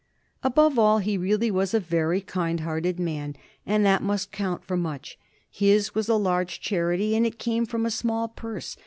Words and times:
Above 0.41 0.79
all, 0.79 0.97
he 0.97 1.15
really 1.15 1.51
was 1.51 1.75
a 1.75 1.79
very 1.79 2.21
kind 2.21 2.61
hearted 2.61 2.99
man, 2.99 3.35
and 3.67 3.85
that 3.85 4.01
must 4.01 4.31
count 4.31 4.63
for 4.65 4.75
much. 4.75 5.19
His 5.47 5.93
was 5.93 6.09
a 6.09 6.15
large 6.15 6.59
charity, 6.59 7.15
and 7.15 7.23
it 7.23 7.37
came 7.37 7.67
from 7.67 7.85
a 7.85 7.91
small 7.91 8.27
purse. 8.27 8.75